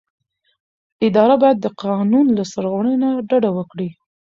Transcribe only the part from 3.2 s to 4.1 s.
ډډه وکړي.